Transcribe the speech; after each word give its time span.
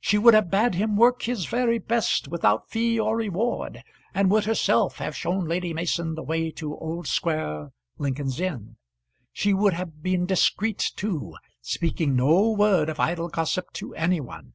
She 0.00 0.16
would 0.16 0.32
have 0.32 0.50
bade 0.50 0.76
him 0.76 0.96
work 0.96 1.24
his 1.24 1.44
very 1.44 1.76
best 1.76 2.28
without 2.28 2.70
fee 2.70 2.98
or 2.98 3.18
reward, 3.18 3.82
and 4.14 4.30
would 4.30 4.46
herself 4.46 4.96
have 4.96 5.14
shown 5.14 5.44
Lady 5.46 5.74
Mason 5.74 6.14
the 6.14 6.22
way 6.22 6.50
to 6.52 6.78
Old 6.78 7.06
Square, 7.06 7.74
Lincoln's 7.98 8.40
Inn. 8.40 8.78
She 9.30 9.52
would 9.52 9.74
have 9.74 10.02
been 10.02 10.24
discreet 10.24 10.92
too, 10.96 11.34
speaking 11.60 12.16
no 12.16 12.48
word 12.52 12.88
of 12.88 12.98
idle 12.98 13.28
gossip 13.28 13.74
to 13.74 13.94
any 13.94 14.20
one. 14.22 14.54